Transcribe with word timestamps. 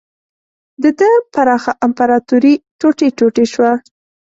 د 0.83 0.85
ده 0.99 1.09
پراخه 1.33 1.71
امپراتوري 1.85 2.53
ټوټې 2.79 3.07
ټوټې 3.17 3.45
شوه. 3.53 3.71